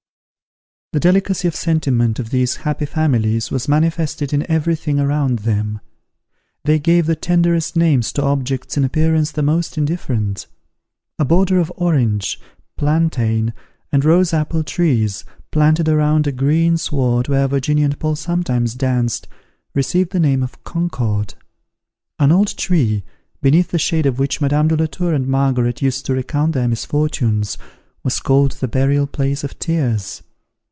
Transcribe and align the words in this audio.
The 0.93 0.99
delicacy 0.99 1.47
of 1.47 1.55
sentiment 1.55 2.19
of 2.19 2.31
these 2.31 2.57
happy 2.67 2.85
families 2.85 3.49
was 3.49 3.69
manifested 3.69 4.33
in 4.33 4.45
every 4.51 4.75
thing 4.75 4.99
around 4.99 5.39
them. 5.39 5.79
They 6.65 6.79
gave 6.79 7.05
the 7.05 7.15
tenderest 7.15 7.77
names 7.77 8.11
to 8.11 8.23
objects 8.23 8.75
in 8.75 8.83
appearance 8.83 9.31
the 9.31 9.41
most 9.41 9.77
indifferent. 9.77 10.47
A 11.17 11.23
border 11.23 11.59
of 11.59 11.71
orange, 11.77 12.41
plantain 12.75 13.53
and 13.93 14.03
rose 14.03 14.33
apple 14.33 14.65
trees, 14.65 15.23
planted 15.49 15.87
round 15.87 16.27
a 16.27 16.33
green 16.33 16.75
sward 16.75 17.29
where 17.29 17.47
Virginia 17.47 17.85
and 17.85 17.97
Paul 17.97 18.17
sometimes 18.17 18.73
danced, 18.75 19.29
received 19.73 20.11
the 20.11 20.19
name 20.19 20.43
of 20.43 20.61
Concord. 20.65 21.35
An 22.19 22.33
old 22.33 22.57
tree, 22.57 23.03
beneath 23.41 23.69
the 23.69 23.79
shade 23.79 24.05
of 24.05 24.19
which 24.19 24.41
Madame 24.41 24.67
de 24.67 24.75
la 24.75 24.87
Tour 24.87 25.13
and 25.13 25.25
Margaret 25.25 25.81
used 25.81 26.05
to 26.07 26.13
recount 26.13 26.51
their 26.51 26.67
misfortunes, 26.67 27.57
was 28.03 28.19
called 28.19 28.51
the 28.59 28.67
Burial 28.67 29.07
place 29.07 29.45
of 29.45 29.57
Tears. 29.57 30.23